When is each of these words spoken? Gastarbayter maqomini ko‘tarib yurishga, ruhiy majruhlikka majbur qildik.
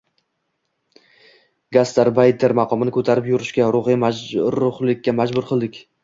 Gastarbayter 1.75 2.55
maqomini 2.59 2.93
ko‘tarib 2.95 3.29
yurishga, 3.31 3.67
ruhiy 3.75 3.99
majruhlikka 4.05 5.15
majbur 5.19 5.47
qildik. 5.51 5.79